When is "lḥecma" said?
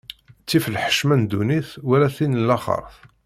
0.75-1.15